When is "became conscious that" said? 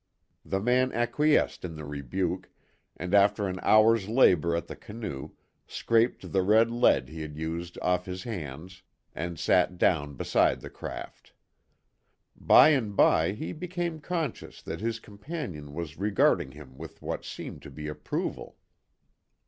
13.53-14.79